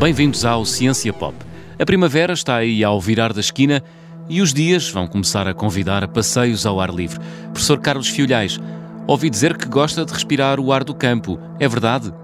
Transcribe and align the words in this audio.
Bem-vindos 0.00 0.46
ao 0.46 0.64
Ciência 0.64 1.12
Pop. 1.12 1.36
A 1.78 1.84
primavera 1.84 2.32
está 2.32 2.56
aí 2.56 2.82
ao 2.82 2.98
virar 2.98 3.34
da 3.34 3.40
esquina 3.40 3.84
e 4.30 4.40
os 4.40 4.54
dias 4.54 4.88
vão 4.88 5.06
começar 5.06 5.46
a 5.46 5.52
convidar 5.52 6.02
a 6.02 6.08
passeios 6.08 6.64
ao 6.64 6.80
ar 6.80 6.88
livre. 6.88 7.18
Professor 7.52 7.78
Carlos 7.78 8.08
Fiolhais, 8.08 8.58
ouvi 9.06 9.28
dizer 9.28 9.58
que 9.58 9.68
gosta 9.68 10.02
de 10.06 10.10
respirar 10.10 10.58
o 10.58 10.72
ar 10.72 10.84
do 10.84 10.94
campo. 10.94 11.38
É 11.58 11.68
verdade? 11.68 12.14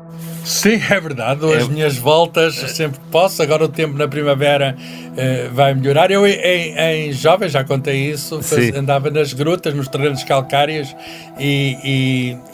Sim, 0.43 0.81
é 0.89 0.99
verdade. 0.99 1.45
As 1.53 1.65
é... 1.65 1.69
minhas 1.69 1.99
voltas 1.99 2.55
sempre 2.55 2.99
que 2.99 3.07
posso. 3.09 3.43
Agora 3.43 3.67
o 3.67 3.69
tempo 3.69 3.95
na 3.99 4.09
primavera 4.09 4.75
uh, 4.75 5.55
vai 5.55 5.75
melhorar. 5.75 6.11
Eu, 6.11 6.27
em, 6.27 6.75
em 6.79 7.13
jovem, 7.13 7.47
já 7.47 7.63
contei 7.63 8.11
isso, 8.11 8.43
faz, 8.43 8.75
andava 8.75 9.11
nas 9.11 9.35
grutas, 9.35 9.75
nos 9.75 9.87
terrenos 9.87 10.25
calcários 10.25 10.97
e, 11.39 11.77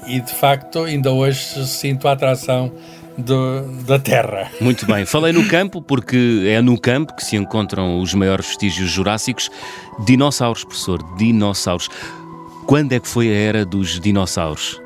e, 0.08 0.16
e, 0.16 0.20
de 0.20 0.32
facto 0.32 0.80
ainda 0.80 1.12
hoje 1.12 1.64
sinto 1.64 2.08
a 2.08 2.12
atração 2.12 2.72
do, 3.16 3.62
da 3.84 3.98
terra. 3.98 4.50
Muito 4.60 4.86
bem. 4.86 5.04
Falei 5.06 5.32
no 5.32 5.46
campo 5.48 5.80
porque 5.80 6.44
é 6.46 6.60
no 6.60 6.78
campo 6.78 7.14
que 7.14 7.24
se 7.24 7.36
encontram 7.36 8.00
os 8.00 8.12
maiores 8.14 8.46
vestígios 8.46 8.90
jurássicos. 8.90 9.50
Dinossauros, 10.04 10.64
professor, 10.64 11.02
dinossauros. 11.16 11.88
Quando 12.66 12.92
é 12.92 13.00
que 13.00 13.08
foi 13.08 13.28
a 13.28 13.34
era 13.34 13.64
dos 13.64 14.00
dinossauros? 14.00 14.81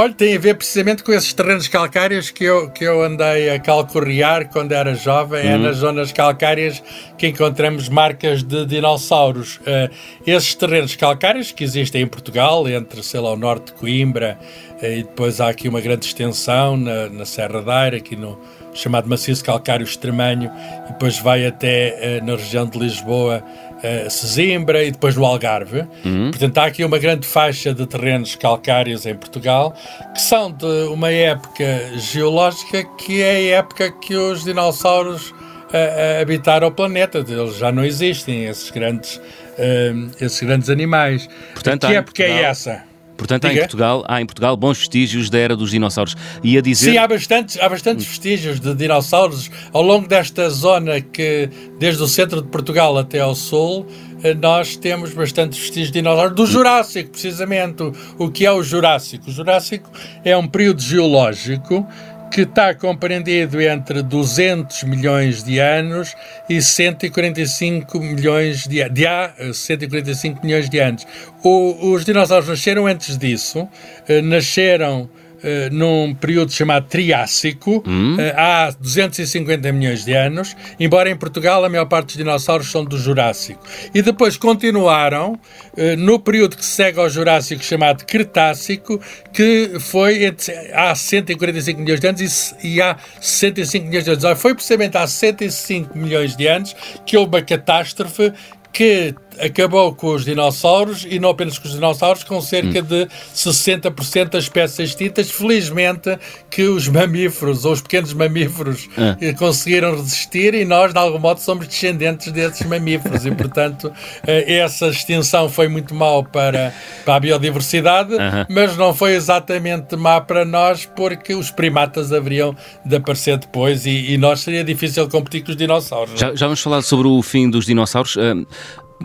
Olha, 0.00 0.14
tem 0.14 0.34
a 0.34 0.38
ver 0.38 0.54
precisamente 0.54 1.04
com 1.04 1.12
esses 1.12 1.30
terrenos 1.34 1.68
calcários 1.68 2.30
que 2.30 2.42
eu, 2.42 2.70
que 2.70 2.82
eu 2.84 3.02
andei 3.02 3.50
a 3.50 3.60
calcorrear 3.60 4.48
quando 4.48 4.72
era 4.72 4.94
jovem. 4.94 5.44
Uhum. 5.44 5.50
É 5.50 5.58
nas 5.58 5.76
zonas 5.76 6.10
calcárias 6.10 6.82
que 7.18 7.26
encontramos 7.26 7.86
marcas 7.90 8.42
de 8.42 8.64
dinossauros. 8.64 9.56
Uh, 9.56 9.90
esses 10.26 10.54
terrenos 10.54 10.96
calcários 10.96 11.52
que 11.52 11.62
existem 11.62 12.00
em 12.00 12.06
Portugal, 12.06 12.66
entre, 12.66 13.02
sei 13.02 13.20
lá, 13.20 13.30
o 13.30 13.36
norte 13.36 13.66
de 13.66 13.72
Coimbra, 13.74 14.38
uh, 14.80 14.86
e 14.86 15.02
depois 15.02 15.38
há 15.38 15.50
aqui 15.50 15.68
uma 15.68 15.82
grande 15.82 16.06
extensão 16.06 16.78
na, 16.78 17.10
na 17.10 17.26
Serra 17.26 17.60
da 17.60 17.80
Aire, 17.80 17.96
aqui 17.98 18.16
no 18.16 18.40
chamado 18.72 19.06
maciço 19.06 19.44
calcário 19.44 19.84
extremanho, 19.84 20.50
e 20.88 20.92
depois 20.92 21.18
vai 21.18 21.46
até 21.46 22.20
uh, 22.22 22.24
na 22.24 22.36
região 22.36 22.64
de 22.64 22.78
Lisboa 22.78 23.44
uh, 23.82 24.10
Sesimbra 24.10 24.84
e 24.84 24.90
depois 24.90 25.16
no 25.16 25.24
Algarve. 25.24 25.86
Uhum. 26.04 26.30
Portanto, 26.30 26.58
há 26.58 26.64
aqui 26.66 26.84
uma 26.84 26.98
grande 26.98 27.26
faixa 27.26 27.74
de 27.74 27.86
terrenos 27.86 28.34
calcários 28.34 29.06
em 29.06 29.14
Portugal 29.14 29.74
que 30.14 30.20
são 30.20 30.50
de 30.52 30.88
uma 30.88 31.10
época 31.10 31.64
geológica 31.96 32.84
que 32.96 33.22
é 33.22 33.54
a 33.54 33.58
época 33.58 33.90
que 33.90 34.14
os 34.14 34.44
dinossauros 34.44 35.30
uh, 35.30 36.20
habitaram 36.20 36.68
o 36.68 36.72
planeta. 36.72 37.18
Eles 37.18 37.56
já 37.56 37.72
não 37.72 37.84
existem, 37.84 38.44
esses 38.44 38.70
grandes, 38.70 39.16
uh, 39.16 40.10
esses 40.20 40.40
grandes 40.40 40.68
animais. 40.68 41.28
Portanto, 41.54 41.86
que 41.86 41.94
época 41.94 42.22
é 42.22 42.42
essa? 42.42 42.89
Portanto, 43.20 43.44
há 43.44 43.52
em, 43.52 43.58
Portugal, 43.58 44.04
há 44.08 44.20
em 44.22 44.24
Portugal 44.24 44.56
bons 44.56 44.78
vestígios 44.78 45.28
da 45.28 45.38
era 45.38 45.54
dos 45.54 45.70
dinossauros. 45.70 46.16
E 46.42 46.56
a 46.56 46.62
dizer... 46.62 46.92
Sim, 46.92 46.96
há 46.96 47.06
bastantes, 47.06 47.58
há 47.60 47.68
bastantes 47.68 48.06
vestígios 48.06 48.58
de 48.58 48.74
dinossauros 48.74 49.50
ao 49.74 49.82
longo 49.82 50.08
desta 50.08 50.48
zona 50.48 51.02
que, 51.02 51.50
desde 51.78 52.02
o 52.02 52.06
centro 52.06 52.40
de 52.40 52.48
Portugal 52.48 52.96
até 52.96 53.20
ao 53.20 53.34
sul, 53.34 53.86
eh, 54.22 54.32
nós 54.32 54.74
temos 54.74 55.12
bastantes 55.12 55.58
vestígios 55.58 55.88
de 55.88 56.00
dinossauros 56.00 56.34
do 56.34 56.46
Jurássico, 56.46 57.10
precisamente. 57.10 57.82
O 58.18 58.30
que 58.30 58.46
é 58.46 58.52
o 58.52 58.62
Jurássico? 58.62 59.28
O 59.28 59.32
Jurássico 59.32 59.90
é 60.24 60.34
um 60.34 60.46
período 60.46 60.80
geológico 60.80 61.86
que 62.30 62.42
está 62.42 62.72
compreendido 62.74 63.60
entre 63.60 64.02
200 64.02 64.84
milhões 64.84 65.42
de 65.42 65.58
anos 65.58 66.14
e 66.48 66.62
145 66.62 67.98
milhões 67.98 68.66
de, 68.68 68.88
de 68.88 69.06
há 69.06 69.34
145 69.52 70.44
milhões 70.44 70.70
de 70.70 70.78
anos. 70.78 71.06
O, 71.42 71.92
os 71.92 72.04
dinossauros 72.04 72.48
nasceram 72.48 72.86
antes 72.86 73.18
disso, 73.18 73.68
eh, 74.08 74.22
nasceram 74.22 75.10
Uh, 75.40 75.72
num 75.72 76.14
período 76.14 76.52
chamado 76.52 76.86
Triássico, 76.86 77.82
hum. 77.86 78.16
uh, 78.16 78.18
há 78.36 78.70
250 78.78 79.72
milhões 79.72 80.04
de 80.04 80.12
anos, 80.12 80.54
embora 80.78 81.08
em 81.08 81.16
Portugal 81.16 81.64
a 81.64 81.68
maior 81.68 81.86
parte 81.86 82.08
dos 82.08 82.16
dinossauros 82.16 82.70
são 82.70 82.84
do 82.84 82.98
Jurássico. 82.98 83.62
E 83.94 84.02
depois 84.02 84.36
continuaram 84.36 85.32
uh, 85.32 85.96
no 85.96 86.18
período 86.18 86.56
que 86.56 86.64
segue 86.64 87.00
ao 87.00 87.08
Jurássico, 87.08 87.64
chamado 87.64 88.04
Cretácico, 88.04 89.00
que 89.32 89.78
foi 89.80 90.24
entre, 90.24 90.52
há 90.74 90.94
145 90.94 91.80
milhões 91.80 92.00
de 92.00 92.06
anos 92.06 92.54
e, 92.62 92.74
e 92.74 92.82
há 92.82 92.96
65 93.20 93.86
milhões 93.86 94.04
de 94.04 94.10
anos. 94.10 94.40
Foi 94.40 94.54
precisamente 94.54 94.96
há 94.98 95.06
105 95.06 95.96
milhões 95.96 96.36
de 96.36 96.46
anos 96.46 96.76
que 97.06 97.16
houve 97.16 97.36
uma 97.36 97.42
catástrofe 97.42 98.32
que 98.72 99.14
acabou 99.40 99.94
com 99.94 100.14
os 100.14 100.24
dinossauros 100.24 101.06
e 101.08 101.18
não 101.18 101.30
apenas 101.30 101.58
com 101.58 101.66
os 101.66 101.74
dinossauros, 101.74 102.24
com 102.24 102.40
cerca 102.40 102.80
hum. 102.80 102.82
de 102.82 103.08
60% 103.34 104.30
das 104.30 104.44
espécies 104.44 104.90
extintas. 104.90 105.30
Felizmente 105.30 106.18
que 106.50 106.64
os 106.64 106.88
mamíferos, 106.88 107.64
ou 107.64 107.72
os 107.72 107.80
pequenos 107.80 108.12
mamíferos, 108.12 108.88
ah. 108.96 109.16
Conseguiram 109.38 109.96
resistir 109.96 110.54
e 110.54 110.64
nós, 110.64 110.92
de 110.92 110.98
algum 110.98 111.18
modo, 111.18 111.40
somos 111.40 111.66
descendentes 111.66 112.30
desses 112.32 112.66
mamíferos 112.66 113.24
e, 113.24 113.30
portanto, 113.30 113.92
eh, 114.26 114.58
essa 114.58 114.88
extinção 114.88 115.48
foi 115.48 115.68
muito 115.68 115.94
mal 115.94 116.24
para, 116.24 116.74
para 117.04 117.16
a 117.16 117.20
biodiversidade, 117.20 118.14
uh 118.14 118.18
-huh. 118.18 118.46
mas 118.48 118.76
não 118.76 118.94
foi 118.94 119.14
exatamente 119.14 119.96
má 119.96 120.20
para 120.20 120.44
nós 120.44 120.84
porque 120.84 121.34
os 121.34 121.50
primatas 121.50 122.12
haveriam 122.12 122.54
de 122.84 122.96
aparecer 122.96 123.38
depois 123.38 123.86
e, 123.86 124.12
e 124.12 124.18
nós 124.18 124.40
seria 124.40 124.64
difícil 124.64 125.08
competir 125.08 125.44
com 125.44 125.50
os 125.50 125.56
dinossauros. 125.56 126.18
Já, 126.18 126.34
já 126.34 126.46
vamos 126.46 126.60
falar 126.60 126.82
sobre 126.82 127.08
o 127.08 127.22
fim 127.22 127.48
dos 127.48 127.66
dinossauros. 127.66 128.16
Uh, 128.16 128.46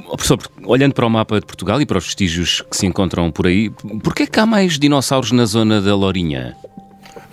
Professor, 0.03 0.39
olhando 0.63 0.93
para 0.93 1.05
o 1.05 1.09
mapa 1.09 1.39
de 1.39 1.45
Portugal 1.45 1.81
e 1.81 1.85
para 1.85 1.97
os 1.97 2.05
vestígios 2.05 2.61
que 2.69 2.75
se 2.75 2.85
encontram 2.85 3.31
por 3.31 3.47
aí, 3.47 3.69
porquê 4.03 4.23
é 4.23 4.27
que 4.27 4.39
há 4.39 4.45
mais 4.45 4.77
dinossauros 4.77 5.31
na 5.31 5.45
zona 5.45 5.81
da 5.81 5.95
Lourinhã? 5.95 6.53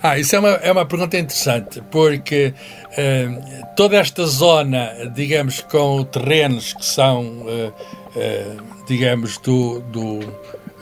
Ah, 0.01 0.19
isso 0.19 0.35
é 0.35 0.39
uma, 0.39 0.49
é 0.49 0.71
uma 0.71 0.85
pergunta 0.85 1.17
interessante, 1.17 1.81
porque 1.89 2.53
uh, 2.91 3.75
toda 3.75 3.95
esta 3.95 4.25
zona, 4.25 4.91
digamos, 5.15 5.61
com 5.61 6.03
terrenos 6.03 6.73
que 6.73 6.85
são, 6.85 7.21
uh, 7.21 7.69
uh, 7.69 8.85
digamos, 8.85 9.37
do, 9.37 9.79
do, 9.79 10.19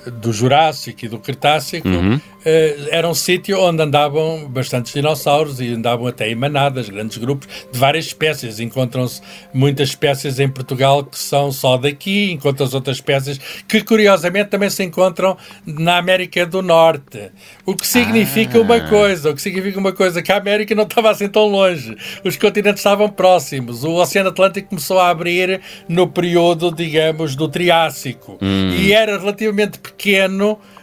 do 0.05 0.31
Jurássico 0.31 1.05
e 1.05 1.07
do 1.07 1.19
Cretácico, 1.19 1.87
uhum. 1.87 2.19
Uh, 2.41 2.87
era 2.89 3.07
um 3.07 3.13
sítio 3.13 3.59
onde 3.59 3.83
andavam 3.83 4.47
bastantes 4.49 4.91
dinossauros 4.93 5.61
e 5.61 5.67
andavam 5.73 6.07
até 6.07 6.27
em 6.27 6.33
manadas, 6.33 6.89
grandes 6.89 7.17
grupos 7.19 7.47
de 7.71 7.77
várias 7.77 8.05
espécies. 8.05 8.59
Encontram-se 8.59 9.21
muitas 9.53 9.89
espécies 9.89 10.39
em 10.39 10.49
Portugal 10.49 11.03
que 11.03 11.19
são 11.19 11.51
só 11.51 11.77
daqui, 11.77 12.31
encontram-se 12.31 12.73
outras 12.73 12.97
espécies 12.97 13.39
que 13.67 13.83
curiosamente 13.83 14.49
também 14.49 14.71
se 14.71 14.83
encontram 14.83 15.37
na 15.67 15.97
América 15.97 16.43
do 16.43 16.63
Norte. 16.63 17.31
O 17.63 17.75
que 17.75 17.85
significa 17.85 18.57
ah. 18.57 18.61
uma 18.61 18.79
coisa, 18.79 19.29
o 19.29 19.35
que 19.35 19.41
significa 19.41 19.77
uma 19.77 19.93
coisa, 19.93 20.19
que 20.23 20.31
a 20.31 20.37
América 20.37 20.73
não 20.73 20.83
estava 20.83 21.11
assim 21.11 21.27
tão 21.27 21.45
longe. 21.45 21.95
Os 22.23 22.37
continentes 22.37 22.79
estavam 22.79 23.07
próximos. 23.07 23.83
O 23.83 23.93
Oceano 23.93 24.29
Atlântico 24.29 24.69
começou 24.69 24.99
a 24.99 25.09
abrir 25.09 25.61
no 25.87 26.07
período, 26.07 26.71
digamos, 26.71 27.35
do 27.35 27.47
Triássico. 27.47 28.39
Hum. 28.41 28.75
E 28.79 28.93
era 28.93 29.19
relativamente 29.19 29.77
pequeno 29.77 29.91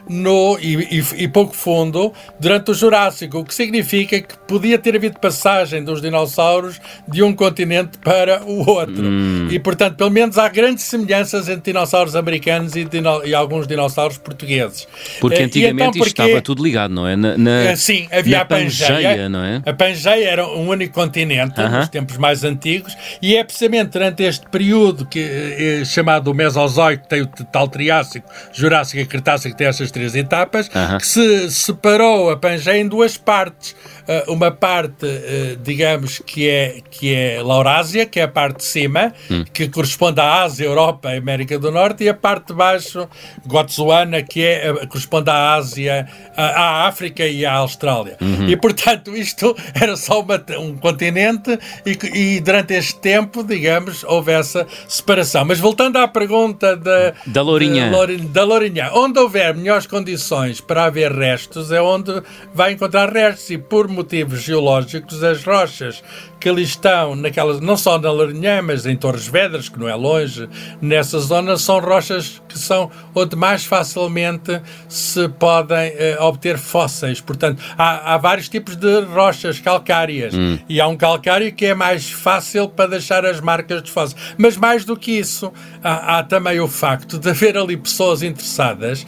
no, 0.08 0.58
e, 0.60 0.98
e, 0.98 1.24
e, 1.24 1.28
pouco 1.28 1.54
fundo 1.54 2.12
durante 2.40 2.70
o 2.70 2.74
Jurássico, 2.74 3.38
o 3.38 3.44
que 3.44 3.54
significa 3.54 4.20
que 4.20 4.36
podia 4.46 4.78
ter 4.78 4.96
havido 4.96 5.18
passagem 5.20 5.84
dos 5.84 6.00
dinossauros 6.00 6.80
de 7.06 7.22
um 7.22 7.34
continente 7.34 7.98
para 7.98 8.42
o 8.44 8.68
outro. 8.68 9.04
Hum. 9.04 9.48
E, 9.50 9.58
portanto, 9.58 9.96
pelo 9.96 10.10
menos 10.10 10.38
há 10.38 10.48
grandes 10.48 10.84
semelhanças 10.84 11.48
entre 11.48 11.72
dinossauros 11.72 12.16
americanos 12.16 12.74
e, 12.74 12.84
dino, 12.84 13.24
e 13.24 13.34
alguns 13.34 13.66
dinossauros 13.66 14.16
portugueses. 14.16 14.88
Porque 15.20 15.42
eh, 15.42 15.44
antigamente 15.44 15.98
então, 15.98 16.06
porque, 16.06 16.22
estava 16.22 16.40
tudo 16.40 16.62
ligado, 16.62 16.94
não 16.94 17.06
é? 17.06 17.14
Na, 17.14 17.36
na 17.36 17.50
eh, 17.64 17.76
sim, 17.76 18.08
havia 18.10 18.40
a 18.40 18.44
Pangeia, 18.44 18.94
Pangeia, 18.94 19.28
não 19.28 19.44
é? 19.44 19.62
A 19.66 19.72
Pangeia 19.74 20.28
era 20.28 20.46
um 20.46 20.68
único 20.68 20.94
continente, 20.94 21.60
uh 21.60 21.64
-huh. 21.64 21.78
nos 21.80 21.88
tempos 21.88 22.16
mais 22.16 22.44
antigos, 22.44 22.96
e 23.20 23.36
é 23.36 23.44
precisamente 23.44 23.90
durante 23.90 24.22
este 24.22 24.46
período 24.48 25.04
que, 25.04 25.20
é 25.20 25.84
chamado 25.84 26.32
Mesozoico, 26.32 27.02
que 27.02 27.08
tem 27.08 27.22
o 27.22 27.26
tal 27.26 27.68
Triássico, 27.68 28.28
Jurássico 28.52 29.00
e 29.00 29.02
Cretácico, 29.08 29.54
que 29.54 29.58
tem 29.58 29.66
estas 29.66 29.90
três 29.90 30.14
etapas, 30.14 30.68
que 30.98 31.06
se 31.06 31.50
separou 31.50 32.30
a 32.30 32.36
Pangeia 32.36 32.78
em 32.78 32.86
duas 32.86 33.16
partes. 33.16 33.74
Uh, 34.08 34.32
uma 34.32 34.50
parte, 34.50 35.04
uh, 35.04 35.56
digamos, 35.62 36.22
que 36.24 36.48
é, 36.48 36.80
que 36.90 37.14
é 37.14 37.42
Laurásia, 37.42 38.06
que 38.06 38.18
é 38.18 38.22
a 38.22 38.28
parte 38.28 38.58
de 38.58 38.64
cima, 38.64 39.12
hum. 39.30 39.44
que 39.52 39.68
corresponde 39.68 40.18
à 40.18 40.44
Ásia, 40.44 40.64
Europa 40.64 41.14
e 41.14 41.18
América 41.18 41.58
do 41.58 41.70
Norte, 41.70 42.04
e 42.04 42.08
a 42.08 42.14
parte 42.14 42.46
de 42.46 42.54
baixo, 42.54 43.06
Gotsuana, 43.46 44.22
que 44.22 44.42
é, 44.42 44.72
uh, 44.72 44.88
corresponde 44.88 45.28
à 45.28 45.52
Ásia, 45.52 46.08
à 46.34 46.86
África 46.86 47.26
e 47.26 47.44
à 47.44 47.52
Austrália. 47.56 48.16
Uhum. 48.18 48.48
E, 48.48 48.56
portanto, 48.56 49.14
isto 49.14 49.54
era 49.78 49.94
só 49.94 50.22
uma, 50.22 50.42
um 50.58 50.74
continente 50.76 51.58
e, 51.84 52.36
e, 52.36 52.40
durante 52.40 52.72
este 52.74 52.96
tempo, 53.00 53.44
digamos, 53.44 54.04
houve 54.04 54.32
essa 54.32 54.66
separação. 54.88 55.44
Mas 55.44 55.60
voltando 55.60 55.98
à 55.98 56.08
pergunta 56.08 56.74
da, 56.76 57.12
da 57.26 57.42
Lourinha. 57.42 57.90
da 58.28 58.87
Onde 58.92 59.18
houver 59.18 59.54
melhores 59.54 59.86
condições 59.86 60.60
para 60.60 60.84
haver 60.84 61.12
restos 61.12 61.72
é 61.72 61.80
onde 61.80 62.22
vai 62.54 62.72
encontrar 62.72 63.12
restos. 63.12 63.50
E 63.50 63.58
por 63.58 63.88
motivos 63.88 64.40
geológicos 64.40 65.22
as 65.22 65.44
rochas 65.44 66.02
que 66.40 66.48
ali 66.48 66.62
estão, 66.62 67.16
naquelas, 67.16 67.60
não 67.60 67.76
só 67.76 67.98
na 67.98 68.10
Larinhã, 68.10 68.62
mas 68.62 68.86
em 68.86 68.96
Torres 68.96 69.26
Vedras, 69.26 69.68
que 69.68 69.78
não 69.78 69.88
é 69.88 69.94
longe, 69.94 70.48
nessa 70.80 71.18
zona, 71.18 71.56
são 71.56 71.80
rochas 71.80 72.40
que 72.48 72.58
são 72.58 72.90
onde 73.14 73.36
mais 73.36 73.64
facilmente 73.64 74.60
se 74.88 75.28
podem 75.28 75.90
uh, 75.90 76.22
obter 76.22 76.58
fósseis. 76.58 77.20
Portanto, 77.20 77.62
há, 77.76 78.14
há, 78.14 78.16
vários 78.16 78.48
tipos 78.48 78.76
de 78.76 79.00
rochas 79.00 79.60
calcárias 79.60 80.34
hum. 80.34 80.58
e 80.68 80.80
há 80.80 80.86
um 80.86 80.96
calcário 80.96 81.52
que 81.52 81.66
é 81.66 81.74
mais 81.74 82.10
fácil 82.10 82.68
para 82.68 82.90
deixar 82.90 83.24
as 83.24 83.40
marcas 83.40 83.82
de 83.82 83.90
fósseis. 83.90 84.20
Mas 84.36 84.56
mais 84.56 84.84
do 84.84 84.96
que 84.96 85.12
isso, 85.12 85.52
há, 85.82 86.18
há 86.18 86.22
também 86.22 86.60
o 86.60 86.68
facto 86.68 87.18
de 87.18 87.30
haver 87.30 87.56
ali 87.56 87.76
pessoas 87.76 88.22
interessadas 88.22 89.02
uh, 89.02 89.06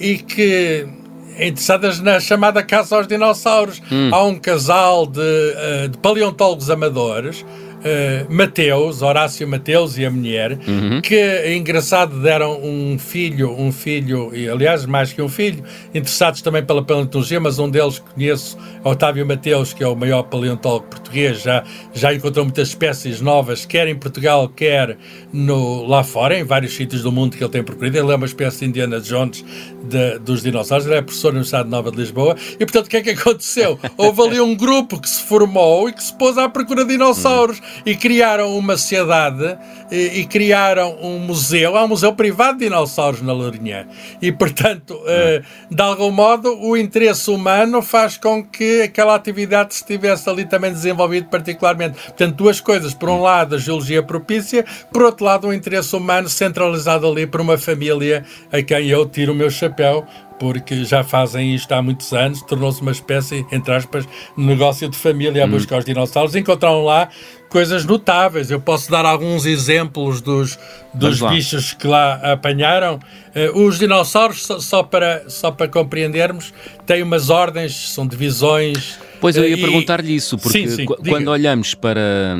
e 0.00 0.18
que 0.18 1.03
interessadas 1.38 2.00
na 2.00 2.20
chamada 2.20 2.62
caça 2.62 2.96
aos 2.96 3.06
dinossauros. 3.06 3.82
Hum. 3.90 4.10
Há 4.12 4.22
um 4.24 4.38
casal 4.38 5.06
de, 5.06 5.20
uh, 5.20 5.88
de 5.88 5.98
paleontólogos 5.98 6.70
amadores 6.70 7.44
uh, 7.84 8.32
Mateus, 8.32 9.02
Horácio 9.02 9.46
Mateus 9.46 9.98
e 9.98 10.04
a 10.04 10.10
mulher, 10.10 10.58
uhum. 10.66 11.00
que 11.00 11.54
engraçado 11.54 12.20
deram 12.20 12.60
um 12.62 12.98
filho, 12.98 13.50
um 13.52 13.70
filho, 13.70 14.34
e 14.34 14.48
aliás 14.48 14.86
mais 14.86 15.12
que 15.12 15.20
um 15.20 15.28
filho, 15.28 15.62
interessados 15.94 16.40
também 16.42 16.64
pela 16.64 16.82
paleontologia, 16.82 17.38
mas 17.38 17.58
um 17.58 17.68
deles 17.68 17.98
que 17.98 18.14
conheço, 18.14 18.56
Otávio 18.82 19.26
Mateus, 19.26 19.72
que 19.72 19.82
é 19.82 19.88
o 19.88 19.94
maior 19.94 20.22
paleontólogo 20.24 20.86
português, 20.86 21.42
já, 21.42 21.62
já 21.92 22.14
encontrou 22.14 22.44
muitas 22.44 22.68
espécies 22.68 23.20
novas, 23.20 23.66
quer 23.66 23.86
em 23.88 23.94
Portugal, 23.94 24.48
quer 24.48 24.96
no, 25.32 25.86
lá 25.86 26.02
fora, 26.02 26.38
em 26.38 26.44
vários 26.44 26.74
sítios 26.74 27.02
do 27.02 27.12
mundo 27.12 27.36
que 27.36 27.42
ele 27.42 27.50
tem 27.50 27.62
procurado. 27.62 27.96
Ele 27.96 28.12
é 28.12 28.16
uma 28.16 28.26
espécie 28.26 28.60
de 28.60 28.64
Indiana 28.66 29.00
Jones 29.00 29.44
de, 29.82 30.18
dos 30.18 30.42
dinossauros, 30.42 30.86
ele 30.86 30.96
é 30.96 31.02
professor 31.02 31.28
na 31.28 31.38
Universidade 31.38 31.68
Nova 31.68 31.90
de 31.90 31.96
Lisboa, 31.96 32.36
e 32.54 32.58
portanto 32.58 32.86
o 32.86 32.90
que 32.90 32.96
é 32.96 33.02
que 33.02 33.10
aconteceu? 33.10 33.78
Houve 33.96 34.22
ali 34.22 34.40
um 34.40 34.54
grupo 34.54 35.00
que 35.00 35.08
se 35.08 35.22
formou 35.22 35.88
e 35.88 35.92
que 35.92 36.02
se 36.02 36.16
pôs 36.16 36.38
à 36.38 36.48
procura 36.48 36.84
de 36.84 36.94
dinossauros 36.94 37.60
e 37.84 37.94
criaram 37.96 38.56
uma 38.56 38.76
sociedade 38.76 39.56
e, 39.90 40.20
e, 40.20 40.26
criaram 40.26 40.96
um 41.00 41.18
museu. 41.18 41.76
Há 41.76 41.84
um 41.84 41.88
museu 41.88 42.14
privado 42.14 42.58
de 42.58 42.64
dinossauros 42.64 43.22
na 43.22 43.32
Lourinhã. 43.32 43.86
E, 44.20 44.32
portanto, 44.32 44.94
uh, 44.94 45.74
de 45.74 45.82
algum 45.82 46.10
modo, 46.10 46.58
o 46.60 46.76
interesse 46.76 47.30
humano 47.30 47.82
faz 47.82 48.16
com 48.16 48.44
que 48.44 48.82
aquela 48.82 49.14
atividade 49.14 49.74
estivesse 49.74 50.28
ali 50.28 50.44
também 50.44 50.72
desenvolvida 50.72 51.26
particularmente. 51.30 52.00
Portanto, 52.00 52.34
duas 52.36 52.60
coisas. 52.60 52.94
Por 52.94 53.08
um 53.08 53.20
lado, 53.20 53.54
a 53.54 53.58
geologia 53.58 54.02
propícia, 54.02 54.64
por 54.92 55.02
outro 55.02 55.24
lado, 55.24 55.48
o 55.48 55.54
interesse 55.54 55.94
humano 55.94 56.28
centralizado 56.28 57.06
ali 57.06 57.26
por 57.26 57.40
uma 57.40 57.58
família 57.58 58.24
a 58.52 58.62
quem 58.62 58.88
eu 58.88 59.06
tiro 59.06 59.32
o 59.32 59.34
meu 59.34 59.50
chapéu, 59.50 60.06
porque 60.38 60.84
já 60.84 61.04
fazem 61.04 61.54
isto 61.54 61.72
há 61.72 61.80
muitos 61.80 62.12
anos, 62.12 62.42
tornou-se 62.42 62.80
uma 62.82 62.92
espécie, 62.92 63.46
entre 63.50 63.74
aspas, 63.74 64.08
negócio 64.36 64.88
de 64.88 64.96
família 64.96 65.44
a 65.44 65.46
hum. 65.46 65.50
buscar 65.50 65.78
os 65.78 65.84
dinossauros. 65.84 66.34
Encontraram 66.34 66.84
lá 66.84 67.08
coisas 67.48 67.84
notáveis. 67.84 68.50
Eu 68.50 68.60
posso 68.60 68.90
dar 68.90 69.04
alguns 69.04 69.46
exemplos 69.46 70.20
dos, 70.20 70.58
dos 70.94 71.20
bichos 71.20 71.72
que 71.72 71.86
lá 71.86 72.14
apanharam. 72.32 73.00
Uh, 73.34 73.66
os 73.66 73.78
dinossauros, 73.78 74.46
só, 74.60 74.82
para, 74.82 75.24
só 75.28 75.50
para 75.50 75.68
compreendermos, 75.68 76.52
têm 76.86 77.02
umas 77.02 77.30
ordens, 77.30 77.90
são 77.90 78.06
divisões 78.06 78.98
Pois 79.24 79.36
eu 79.36 79.48
ia 79.48 79.56
perguntar-lhe 79.56 80.14
isso, 80.14 80.36
porque 80.36 80.58
sim, 80.58 80.68
sim, 80.68 80.84
quando 80.84 81.20
diga. 81.20 81.30
olhamos 81.30 81.74
para, 81.74 82.36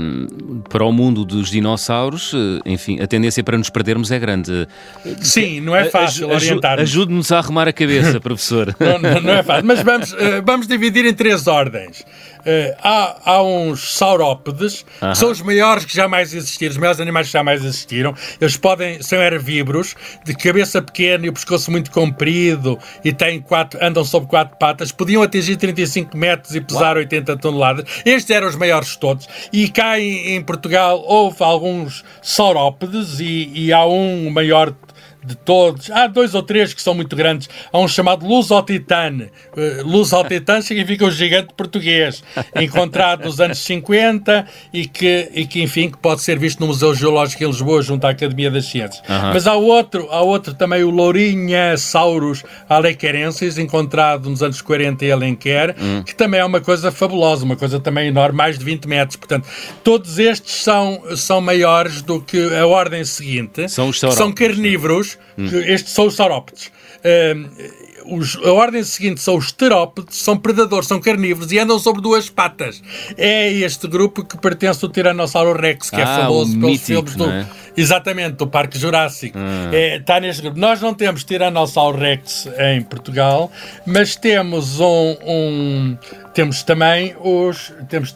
para 0.68 0.84
o 0.84 0.92
mundo 0.92 1.24
dos 1.24 1.48
dinossauros, 1.48 2.34
eh, 2.34 2.60
enfim, 2.66 3.00
a 3.00 3.06
tendência 3.06 3.42
para 3.42 3.56
nos 3.56 3.70
perdermos 3.70 4.10
é 4.10 4.18
grande. 4.18 4.68
Sim, 5.22 5.62
não 5.62 5.74
é 5.74 5.86
fácil 5.86 6.30
Aj 6.30 6.44
orientar. 6.44 6.78
Ajude-nos 6.78 7.32
a 7.32 7.38
arrumar 7.38 7.66
a 7.66 7.72
cabeça, 7.72 8.20
professor. 8.20 8.76
não, 8.78 8.98
não, 8.98 9.18
não, 9.22 9.32
é 9.32 9.42
fácil, 9.42 9.66
mas 9.66 9.80
vamos, 9.80 10.14
vamos 10.44 10.66
dividir 10.66 11.06
em 11.06 11.14
três 11.14 11.46
ordens. 11.46 12.04
Uh, 12.44 12.76
há, 12.82 13.16
há 13.24 13.42
uns 13.42 13.96
saurópodes, 13.96 14.82
uh 14.82 14.84
-huh. 15.00 15.12
que 15.12 15.18
são 15.18 15.30
os 15.30 15.40
maiores 15.40 15.84
que 15.84 15.94
jamais 15.94 16.34
existiram, 16.34 16.72
os 16.72 16.78
maiores 16.78 17.00
animais 17.00 17.26
que 17.28 17.32
jamais 17.32 17.64
existiram. 17.64 18.14
Eles 18.40 18.56
podem, 18.56 19.02
são 19.02 19.18
herbívoros, 19.22 19.94
de 20.24 20.34
cabeça 20.34 20.82
pequena 20.82 21.26
e 21.26 21.28
o 21.28 21.32
pescoço 21.32 21.70
muito 21.70 21.90
comprido 21.90 22.78
e 23.04 23.12
têm 23.12 23.40
quatro, 23.40 23.78
andam 23.82 24.04
sobre 24.04 24.28
quatro 24.28 24.56
patas. 24.58 24.92
Podiam 24.92 25.22
atingir 25.22 25.56
35 25.56 26.16
metros 26.16 26.54
e 26.54 26.60
pesar 26.60 26.96
80 26.96 27.36
toneladas. 27.38 27.84
Estes 28.04 28.30
eram 28.30 28.48
os 28.48 28.56
maiores 28.56 28.90
de 28.90 28.98
todos. 28.98 29.28
E 29.52 29.68
cá 29.68 29.98
em, 29.98 30.34
em 30.34 30.42
Portugal 30.42 31.02
houve 31.06 31.42
alguns 31.42 32.04
saurópodes 32.22 33.20
e, 33.20 33.50
e 33.54 33.72
há 33.72 33.84
um 33.86 34.30
maior 34.30 34.74
de 35.24 35.34
todos. 35.34 35.90
Há 35.90 36.06
dois 36.06 36.34
ou 36.34 36.42
três 36.42 36.74
que 36.74 36.82
são 36.82 36.94
muito 36.94 37.16
grandes. 37.16 37.48
Há 37.72 37.78
um 37.78 37.88
chamado 37.88 38.26
Luz 38.26 38.50
ao 38.50 38.62
Titã. 38.62 39.04
Luz 39.84 40.12
ao 40.12 40.24
Titã 40.24 40.60
significa 40.60 41.04
o 41.04 41.10
gigante 41.10 41.54
português, 41.56 42.22
encontrado 42.56 43.24
nos 43.24 43.40
anos 43.40 43.58
50 43.58 44.46
e 44.72 44.86
que, 44.86 45.30
e 45.34 45.46
que, 45.46 45.62
enfim, 45.62 45.90
que 45.90 45.98
pode 45.98 46.22
ser 46.22 46.38
visto 46.38 46.60
no 46.60 46.66
Museu 46.66 46.94
Geológico 46.94 47.44
em 47.44 47.46
Lisboa, 47.46 47.82
junto 47.82 48.06
à 48.06 48.10
Academia 48.10 48.50
das 48.50 48.66
Ciências. 48.66 49.02
Mas 49.32 49.46
há 49.46 49.54
outro, 49.54 50.08
há 50.10 50.20
outro 50.20 50.54
também, 50.54 50.82
o 50.82 50.90
Lourinha 50.90 51.76
Saurus 51.76 52.42
alequerensis, 52.68 53.58
encontrado 53.58 54.28
nos 54.28 54.42
anos 54.42 54.60
40 54.60 55.04
em 55.04 55.10
Alenquer, 55.10 55.76
hum. 55.80 56.02
que 56.02 56.14
também 56.14 56.40
é 56.40 56.44
uma 56.44 56.60
coisa 56.60 56.90
fabulosa, 56.90 57.44
uma 57.44 57.56
coisa 57.56 57.80
também 57.80 58.08
enorme, 58.08 58.36
mais 58.36 58.58
de 58.58 58.64
20 58.64 58.86
metros. 58.86 59.16
Portanto, 59.16 59.48
todos 59.82 60.18
estes 60.18 60.62
são, 60.62 61.02
são 61.16 61.40
maiores 61.40 62.02
do 62.02 62.20
que 62.20 62.54
a 62.54 62.66
ordem 62.66 63.04
seguinte. 63.04 63.68
São 63.68 63.88
os 63.88 64.00
São 64.00 64.32
carnívoros 64.32 65.13
hum. 65.38 65.46
estes 65.46 65.92
são 65.92 66.06
os 66.06 66.14
saurópodes. 66.14 66.70
Uh, 67.04 67.94
os, 68.06 68.36
a 68.36 68.52
ordem 68.52 68.82
seguinte 68.82 69.20
são 69.20 69.36
os 69.36 69.50
terópodes, 69.50 70.18
são 70.18 70.36
predadores, 70.36 70.86
são 70.86 71.00
carnívoros 71.00 71.50
e 71.52 71.58
andam 71.58 71.78
sobre 71.78 72.02
duas 72.02 72.28
patas. 72.28 72.82
É 73.16 73.50
este 73.50 73.88
grupo 73.88 74.24
que 74.24 74.36
pertence 74.38 74.84
ao 74.84 74.90
Tiranossauro 74.90 75.58
Rex, 75.58 75.90
que 75.90 75.96
é 75.96 76.04
ah, 76.04 76.18
é 76.18 76.22
famoso 76.22 76.52
pelos 76.52 76.70
mítico, 76.70 76.86
filmes 76.86 77.16
do. 77.16 77.30
É? 77.30 77.46
Exatamente, 77.76 78.36
do 78.36 78.46
Parque 78.46 78.78
Jurássico. 78.78 79.36
Ah. 79.38 79.70
É, 79.72 79.96
está 79.96 80.20
neste 80.20 80.42
grupo. 80.42 80.58
Nós 80.58 80.80
não 80.80 80.94
temos 80.94 81.24
Tiranossauro 81.24 81.98
Rex 81.98 82.48
em 82.58 82.82
Portugal, 82.82 83.50
mas 83.86 84.14
temos 84.14 84.78
um, 84.80 85.16
um 85.26 85.98
temos 86.34 86.62
também 86.62 87.14
os 87.20 87.72
temos 87.88 88.12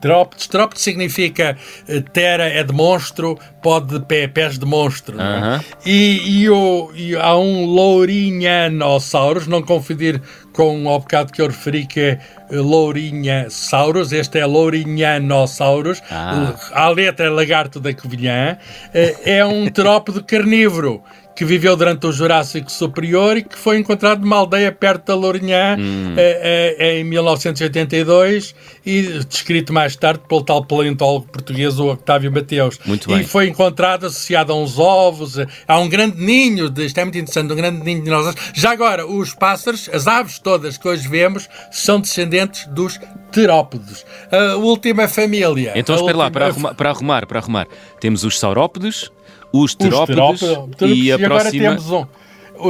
terópodes. 0.00 0.46
Terópodes 0.46 0.82
significa 0.82 1.56
eh, 1.88 2.00
tera 2.12 2.44
é 2.44 2.62
de 2.62 2.72
monstro, 2.72 3.38
pode 3.62 3.98
de 3.98 4.04
pé, 4.04 4.26
pés 4.26 4.58
de 4.58 4.66
monstro. 4.66 5.16
Uh 5.16 5.20
é? 5.20 5.40
-huh. 5.40 5.64
e, 5.86 6.42
e, 6.42 6.50
o, 6.50 6.90
e 6.94 7.16
há 7.16 7.36
um 7.36 7.64
Lourinhanosaurus, 7.66 9.46
não 9.46 9.62
confundir 9.62 10.20
com 10.52 10.86
o 10.86 10.98
bocado 10.98 11.32
que 11.32 11.40
eu 11.40 11.46
referi 11.46 11.86
que 11.86 12.00
é 12.00 12.18
Lourinha-saurus, 12.50 14.12
este 14.12 14.38
é 14.38 14.44
Lourinhanosaurus, 14.44 16.02
ah. 16.10 16.54
a 16.72 16.88
letra 16.88 17.26
é 17.26 17.30
lagarto 17.30 17.80
da 17.80 17.94
Covilhã, 17.94 18.58
eh, 18.92 19.16
é 19.24 19.44
um 19.44 19.68
terópode 19.72 20.22
carnívoro 20.24 21.02
que 21.34 21.44
viveu 21.44 21.76
durante 21.76 22.06
o 22.06 22.12
Jurássico 22.12 22.70
Superior 22.70 23.36
e 23.36 23.42
que 23.42 23.56
foi 23.56 23.78
encontrado 23.78 24.20
numa 24.20 24.36
aldeia 24.36 24.70
perto 24.70 25.06
da 25.06 25.14
Lourinhã 25.14 25.76
hum. 25.78 26.14
é, 26.16 26.76
é, 26.78 26.98
em 26.98 27.04
1982 27.04 28.54
e 28.84 29.02
descrito 29.28 29.72
mais 29.72 29.96
tarde 29.96 30.22
pelo 30.28 30.42
tal 30.42 30.64
paleontólogo 30.64 31.26
português, 31.28 31.78
o 31.78 31.90
Octávio 31.90 32.30
Mateus. 32.30 32.78
Muito 32.84 33.08
bem. 33.08 33.20
E 33.20 33.24
foi 33.24 33.48
encontrado 33.48 34.06
associado 34.06 34.52
a 34.52 34.56
uns 34.56 34.78
ovos, 34.78 35.36
há 35.66 35.78
um 35.78 35.88
grande 35.88 36.20
ninho, 36.20 36.68
de, 36.68 36.84
isto 36.84 36.98
é 36.98 37.04
muito 37.04 37.18
interessante, 37.18 37.52
um 37.52 37.56
grande 37.56 37.82
ninho 37.82 37.98
de 37.98 38.04
dinossauros. 38.04 38.40
Já 38.54 38.72
agora, 38.72 39.06
os 39.06 39.34
pássaros, 39.34 39.88
as 39.92 40.06
aves 40.06 40.38
todas 40.38 40.76
que 40.76 40.86
hoje 40.86 41.08
vemos, 41.08 41.48
são 41.70 42.00
descendentes 42.00 42.66
dos 42.66 42.98
terópodes. 43.30 44.04
A 44.30 44.56
última 44.56 45.08
família. 45.08 45.72
Então, 45.74 45.94
espera 45.94 46.16
última... 46.16 46.24
lá, 46.24 46.30
para 46.30 46.46
arrumar, 46.46 46.74
para 46.74 46.90
arrumar, 46.90 47.26
para 47.26 47.38
arrumar. 47.38 47.66
Temos 48.00 48.24
os 48.24 48.38
saurópodes, 48.38 49.10
os 49.52 49.74
terópodes, 49.74 50.42
e, 50.80 51.04
e 51.04 51.12
agora 51.12 51.50
temos 51.50 51.90
um 51.90 52.06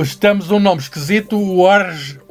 estamos 0.01 0.51
um 0.51 0.59
nome 0.59 0.81
esquisito, 0.81 1.37
o 1.37 1.67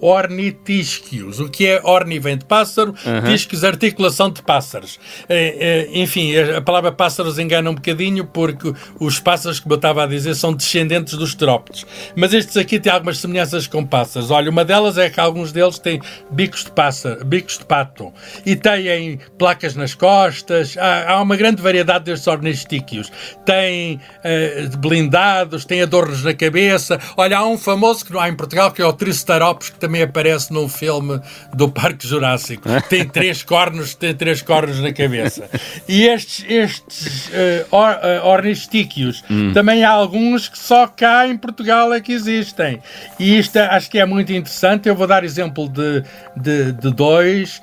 Ornitisquios. 0.01 1.39
O 1.39 1.47
que 1.47 1.67
é 1.67 1.81
orni 1.83 2.17
vem 2.17 2.35
de 2.35 2.43
pássaro, 2.43 2.95
uhum. 3.05 3.31
tisquios, 3.31 3.63
articulação 3.63 4.31
de 4.31 4.41
pássaros. 4.41 4.99
É, 5.29 5.87
é, 5.93 5.99
enfim, 5.99 6.35
a 6.35 6.59
palavra 6.59 6.91
pássaros 6.91 7.37
engana 7.37 7.69
um 7.69 7.75
bocadinho 7.75 8.25
porque 8.25 8.73
os 8.99 9.19
pássaros, 9.19 9.59
como 9.59 9.73
eu 9.73 9.77
estava 9.77 10.03
a 10.03 10.07
dizer, 10.07 10.33
são 10.33 10.53
descendentes 10.53 11.13
dos 11.13 11.35
terópodes. 11.35 11.85
Mas 12.15 12.33
estes 12.33 12.57
aqui 12.57 12.79
têm 12.79 12.91
algumas 12.91 13.19
semelhanças 13.19 13.67
com 13.67 13.85
pássaros. 13.85 14.31
Olha, 14.31 14.49
uma 14.49 14.65
delas 14.65 14.97
é 14.97 15.07
que 15.09 15.19
alguns 15.19 15.51
deles 15.51 15.77
têm 15.77 16.01
bicos 16.31 16.63
de 16.63 16.71
pássaro, 16.71 17.23
bicos 17.23 17.59
de 17.59 17.65
pato 17.65 18.11
e 18.43 18.55
têm 18.55 19.19
placas 19.37 19.75
nas 19.75 19.93
costas. 19.93 20.75
Há, 20.77 21.11
há 21.11 21.21
uma 21.21 21.35
grande 21.35 21.61
variedade 21.61 22.05
destes 22.05 22.27
ornistíquios. 22.27 23.11
Têm 23.45 23.95
uh, 23.95 24.77
blindados, 24.77 25.63
têm 25.63 25.83
adornos 25.83 26.23
na 26.23 26.33
cabeça. 26.33 26.99
Olha, 27.15 27.37
há 27.37 27.45
um 27.45 27.50
um 27.51 27.57
famoso 27.57 28.05
que 28.05 28.13
não 28.13 28.19
há 28.19 28.29
em 28.29 28.35
Portugal, 28.35 28.71
que 28.71 28.81
é 28.81 28.85
o 28.85 28.93
Triceratops, 28.93 29.69
que 29.69 29.79
também 29.79 30.01
aparece 30.01 30.51
num 30.51 30.67
filme 30.67 31.19
do 31.53 31.69
Parque 31.69 32.07
Jurássico. 32.07 32.67
Tem 32.89 33.07
três 33.07 33.43
cornos, 33.43 33.93
tem 33.95 34.15
três 34.15 34.41
cornos 34.41 34.79
na 34.79 34.91
cabeça. 34.93 35.49
E 35.87 36.07
estes, 36.07 36.45
estes 36.47 37.27
uh, 37.27 37.67
or, 37.71 37.91
uh, 37.91 38.27
ornistíquios, 38.27 39.23
hum. 39.29 39.51
também 39.53 39.83
há 39.83 39.91
alguns 39.91 40.47
que 40.47 40.57
só 40.57 40.87
cá 40.87 41.27
em 41.27 41.37
Portugal 41.37 41.93
é 41.93 41.99
que 41.99 42.13
existem. 42.13 42.81
E 43.19 43.37
isto 43.37 43.57
acho 43.57 43.89
que 43.89 43.99
é 43.99 44.05
muito 44.05 44.31
interessante. 44.31 44.87
Eu 44.87 44.95
vou 44.95 45.07
dar 45.07 45.23
exemplo 45.23 45.67
de, 45.67 46.03
de, 46.35 46.71
de 46.71 46.91
dois 46.91 47.61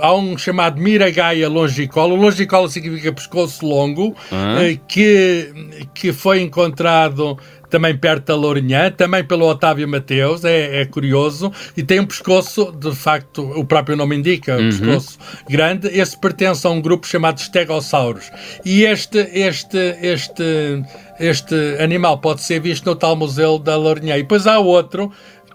há 0.00 0.14
um 0.14 0.36
chamado 0.36 0.80
Miragaia 0.80 1.48
longicola. 1.48 2.14
O 2.14 2.16
longicola 2.16 2.68
significa 2.68 3.12
pescoço 3.12 3.66
longo, 3.66 4.14
uhum. 4.32 4.78
que, 4.88 5.52
que 5.94 6.12
foi 6.12 6.40
encontrado 6.40 7.38
também 7.68 7.96
perto 7.96 8.26
da 8.26 8.34
Lourinhã, 8.34 8.90
também 8.90 9.24
pelo 9.24 9.46
Otávio 9.46 9.88
Mateus, 9.88 10.44
é, 10.44 10.82
é, 10.82 10.84
curioso, 10.84 11.52
e 11.76 11.82
tem 11.82 12.00
um 12.00 12.06
pescoço, 12.06 12.72
de 12.72 12.94
facto, 12.94 13.42
o 13.42 13.64
próprio 13.64 13.96
nome 13.96 14.16
indica, 14.16 14.56
um 14.56 14.60
uhum. 14.60 14.68
pescoço 14.70 15.18
grande. 15.48 15.88
Esse 15.88 16.18
pertence 16.18 16.66
a 16.66 16.70
um 16.70 16.80
grupo 16.80 17.06
chamado 17.06 17.40
Stegosaurus. 17.40 18.30
E 18.64 18.84
este, 18.84 19.18
este, 19.32 19.96
este, 20.00 20.82
este 21.18 21.54
animal 21.80 22.18
pode 22.18 22.42
ser 22.42 22.60
visto 22.60 22.86
no 22.86 22.94
tal 22.94 23.16
museu 23.16 23.58
da 23.58 23.76
Lourinhã. 23.76 24.16
E 24.16 24.22
depois 24.22 24.46
há 24.46 24.58
outro, 24.58 25.10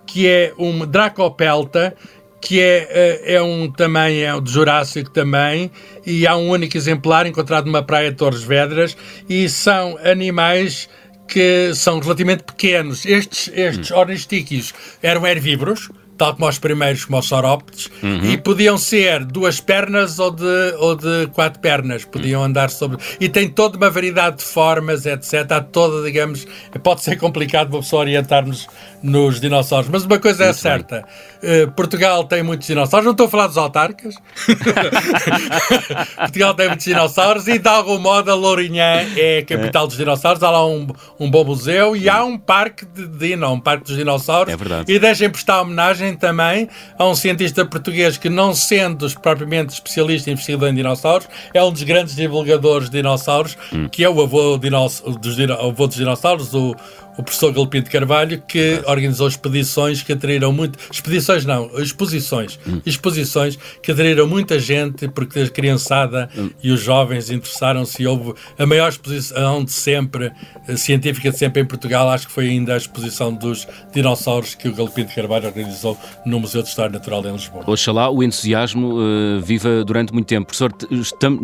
que 0.06 0.28
é 0.28 0.54
um 0.58 0.86
Dracopelta, 0.86 1.96
que 2.42 2.60
é, 2.60 2.88
eh, 2.90 3.36
é 3.36 3.42
um 3.42 3.72
também, 3.72 4.24
é 4.24 4.42
do 4.42 4.50
Jurássico 4.50 5.12
também, 5.12 5.72
e 6.06 6.26
há 6.26 6.36
um 6.36 6.50
único 6.50 6.76
exemplar 6.76 7.28
encontrado 7.28 7.68
numa 7.68 7.84
praia 7.84 8.10
de 8.10 8.18
Torres 8.18 8.42
Vedras, 8.42 8.98
e 9.30 9.48
são 9.48 9.98
animais 10.04 10.90
que 11.28 11.72
são 11.74 12.00
relativamente 12.00 12.44
pequenos. 12.44 13.06
Estes, 13.06 13.50
estes 13.54 13.92
hum. 13.92 13.98
ornistíquios 13.98 14.74
eram 15.02 15.26
herbívoros, 15.26 15.90
tal 16.22 16.36
como 16.36 16.48
os 16.48 16.60
primeiros, 16.60 17.04
como 17.04 17.18
os 17.18 17.28
saurópodes, 17.28 17.90
uhum. 18.04 18.26
e 18.26 18.38
podiam 18.38 18.78
ser 18.78 19.26
duas 19.26 19.60
pernas 19.60 20.20
ou 20.20 20.30
de, 20.30 20.76
ou 20.78 20.96
de 20.96 21.26
quatro 21.34 21.60
pernas, 21.60 22.06
podiam 22.06 22.42
uhum. 22.42 22.46
andar 22.46 22.70
sobre. 22.70 23.00
E 23.20 23.28
tem 23.28 23.50
toda 23.50 23.76
uma 23.76 23.90
variedade 23.90 24.38
de 24.38 24.44
formas, 24.44 25.08
etc. 25.08 25.52
Há 25.52 25.62
toda, 25.62 26.04
digamos, 26.06 26.46
pode 26.84 27.02
ser 27.02 27.18
complicado 27.18 27.74
uma 27.74 27.82
pessoa 27.82 28.02
orientar-nos 28.02 28.68
nos 29.02 29.40
dinossauros, 29.42 29.90
mas 29.90 30.06
uma 30.06 30.20
coisa 30.20 30.44
é 30.44 30.48
Muito 30.48 30.60
é 30.60 30.62
certa: 30.62 31.06
uh, 31.42 31.72
Portugal 31.72 32.24
tem 32.26 32.44
muitos 32.44 32.68
dinossauros, 32.68 33.04
não 33.04 33.14
estou 33.14 33.26
a 33.26 33.30
falar 33.30 33.48
dos 33.48 33.58
autarcas. 33.58 34.14
Portugal 36.18 36.54
tem 36.54 36.68
muitos 36.68 36.86
dinossauros 36.86 37.48
e, 37.48 37.58
de 37.58 37.68
algum 37.68 37.98
modo, 37.98 38.30
a 38.30 38.36
Lourinhã 38.36 39.08
é 39.18 39.40
a 39.40 39.46
capital 39.46 39.88
dos 39.88 39.98
dinossauros. 39.98 40.44
Há 40.44 40.52
lá 40.52 40.64
um, 40.68 40.88
um 41.20 41.32
bom 41.32 41.44
museu 41.44 41.96
e 41.96 42.08
há 42.08 42.24
um 42.24 42.38
parque 42.38 42.86
de 42.86 43.08
dino, 43.08 43.52
um 43.52 43.60
parque 43.60 43.86
dos 43.86 43.98
dinossauros. 43.98 44.54
É 44.54 44.58
verdade. 44.58 44.92
E 44.92 45.00
deixem 45.00 45.30
prestar 45.30 45.62
homenagem 45.62 46.11
também 46.16 46.68
a 46.98 47.06
um 47.08 47.16
cientista 47.16 47.66
português 47.66 48.18
que, 48.18 48.30
não 48.30 48.54
sendo 48.54 49.10
propriamente 49.20 49.74
especialista 49.74 50.30
em 50.30 50.34
investigador 50.34 50.70
em 50.70 50.76
dinossauros, 50.76 51.28
é 51.54 51.64
um 51.64 51.72
dos 51.72 51.84
grandes 51.84 52.16
divulgadores 52.16 52.90
de 52.90 52.98
dinossauros, 52.98 53.58
hum. 53.74 53.88
que 53.90 54.04
é 54.04 54.10
o 54.10 54.22
avô, 54.22 54.58
dos, 54.58 55.40
avô 55.60 55.88
dos 55.88 55.96
dinossauros, 55.96 56.54
o, 56.54 56.76
o 57.18 57.24
professor 57.24 57.52
Galpim 57.52 57.82
de 57.82 57.90
Carvalho, 57.90 58.42
que 58.48 58.82
organizou 58.86 59.28
expedições 59.28 60.02
que 60.02 60.14
atraíram 60.14 60.52
muito. 60.52 60.78
Expedições 60.92 61.46
não, 61.46 61.70
exposições. 61.80 62.60
Hum. 62.66 62.82
Exposições 62.86 63.58
que 63.82 63.92
atraíram 63.92 64.28
muita 64.28 64.60
gente, 64.60 65.08
porque 65.08 65.40
a 65.40 65.50
criançada 65.50 66.30
hum. 66.38 66.50
e 66.64 66.72
os 66.72 66.82
jovens 66.82 67.30
interessaram-se. 67.30 68.06
Houve 68.06 68.34
a 68.58 68.66
maior 68.66 68.90
exposição 68.90 69.64
de 69.64 69.72
sempre, 69.72 70.32
eh, 70.68 70.76
científica 70.76 71.32
de 71.32 71.38
sempre 71.38 71.62
em 71.62 71.66
Portugal, 71.66 72.10
acho 72.10 72.28
que 72.28 72.34
foi 72.34 72.50
ainda 72.50 72.74
a 72.74 72.78
exposição 72.78 73.34
dos 73.34 73.68
dinossauros 73.94 74.56
que 74.56 74.68
o 74.68 74.74
Galpim 74.74 75.06
de 75.06 75.14
Carvalho 75.14 75.48
organizou 75.48 75.98
no 76.26 76.40
Museu 76.40 76.62
de 76.62 76.70
História 76.70 76.92
Natural 76.92 77.26
em 77.26 77.34
Lisboa. 77.34 77.64
Oxalá 77.68 78.10
o 78.10 78.24
entusiasmo 78.24 78.96
uh, 78.96 79.42
viva 79.42 79.84
durante 79.84 80.14
muito 80.14 80.28
tempo. 80.28 80.48
Professor, 80.48 80.74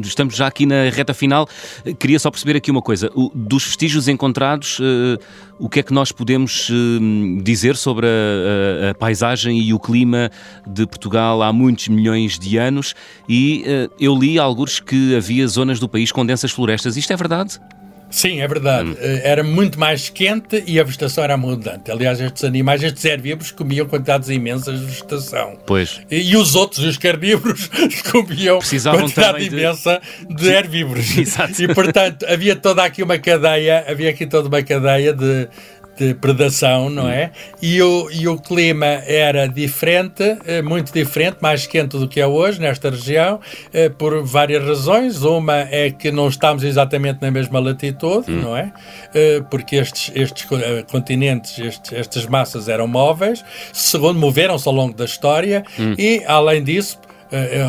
estamos 0.02 0.36
já 0.36 0.48
aqui 0.48 0.66
na 0.66 0.90
reta 0.90 1.14
final. 1.14 1.48
Queria 2.00 2.20
só 2.20 2.32
perceber 2.32 2.58
aqui 2.58 2.72
uma 2.72 2.82
coisa. 2.82 3.12
O, 3.16 3.32
dos 3.34 3.66
vestígios 3.66 4.08
encontrados. 4.08 4.80
Uh, 4.80 5.18
o 5.60 5.70
que 5.70 5.80
é 5.80 5.84
que 5.84 5.94
nós 5.94 6.12
podemos 6.12 6.70
hum, 6.70 7.40
dizer 7.44 7.76
sobre 7.76 8.08
a, 8.08 8.10
a, 8.10 8.90
a, 8.92 8.96
paisagem 8.96 9.60
e 9.60 9.74
o 9.74 9.80
clima 9.80 10.30
de 10.66 10.86
Portugal 10.86 11.42
há 11.42 11.52
muitos 11.52 11.88
milhões 11.88 12.38
de 12.38 12.58
anos? 12.58 12.94
E 13.28 13.64
uh, 13.66 13.94
eu 14.00 14.16
li 14.18 14.38
alguns 14.38 14.80
que 14.80 15.16
havia 15.16 15.48
zonas 15.48 15.80
do 15.80 15.90
país 15.90 16.12
com 16.12 16.26
densas 16.26 16.52
florestas. 16.52 16.98
Isto 16.98 17.14
é 17.14 17.16
verdade? 17.16 17.60
Sim, 18.10 18.42
é 18.42 18.48
verdade. 18.48 18.90
Hum. 18.90 18.96
Eh, 19.00 19.22
era 19.24 19.44
muito 19.44 19.80
mais 19.80 20.10
quente 20.10 20.64
e 20.66 20.80
a 20.80 20.84
vegetação 20.84 21.24
era 21.24 21.34
abundante. 21.34 21.92
Aliás, 21.92 22.20
estes 22.20 22.44
animais, 22.44 22.82
estes 22.84 23.04
herbívoros, 23.06 23.52
comiam 23.52 23.86
quantidades 23.86 24.30
imensas 24.30 24.80
de 24.80 24.86
vegetação. 24.86 25.58
Pois. 25.66 26.02
E, 26.10 26.32
e 26.32 26.38
os 26.38 26.56
outros, 26.56 26.84
os 26.86 26.98
carnívoros, 26.98 27.70
comiam 28.12 28.60
Precisavam 28.60 29.02
quantidade 29.02 29.46
imensa 29.46 30.02
de, 30.28 30.36
de 30.36 30.50
herbívoros. 30.50 31.16
Exato. 31.18 31.62
E, 31.62 31.74
portanto, 31.74 32.26
havia 32.28 32.56
toda 32.56 32.84
aqui 32.84 33.04
uma 33.04 33.18
cadeia, 33.18 33.86
havia 33.88 34.10
aqui 34.10 34.26
toda 34.26 34.48
uma 34.48 34.64
cadeia 34.64 35.14
de, 35.14 35.48
de 35.98 36.14
predação, 36.14 36.90
não 36.90 37.10
é? 37.10 37.32
E 37.62 37.82
o, 37.82 38.10
e 38.12 38.28
o 38.28 38.38
clima 38.38 38.86
era 38.86 39.48
diferente, 39.48 40.38
eh, 40.46 40.62
muito 40.62 40.94
diferente, 40.94 41.38
mais 41.42 41.66
quente 41.66 41.98
do 41.98 42.08
que 42.08 42.20
é 42.20 42.28
hoje 42.28 42.62
nesta 42.62 42.90
região, 42.90 43.40
eh, 43.74 43.90
por 43.90 44.24
várias 44.24 44.64
razões. 44.64 45.24
Uma 45.24 45.58
é 45.72 45.90
que 45.90 46.12
não 46.12 46.28
estamos 46.28 46.64
exatamente 46.64 47.20
na 47.22 47.32
mesma 47.32 47.60
latitude, 47.60 48.32
hum. 48.32 48.42
não 48.42 48.56
é? 48.56 48.72
Eh, 49.14 49.42
porque 49.50 49.78
estes, 49.78 50.12
estes 50.16 50.48
continentes, 50.92 51.58
estes, 51.58 51.92
estas 51.92 52.26
massas 52.28 52.70
eram 52.70 52.88
móveis. 52.88 53.44
Segundo, 53.74 54.20
moveram-se 54.20 54.68
ao 54.68 54.74
longo 54.74 54.96
da 54.96 55.06
história 55.06 55.64
hum. 55.80 55.96
e, 55.98 56.24
além 56.28 56.64
disso, 56.64 57.00